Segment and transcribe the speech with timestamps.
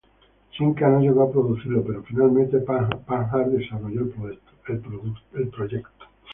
[0.57, 4.07] Simca no llegó a producirlo, pero finalmente Panhard desarrolló
[4.65, 6.05] el proyecto.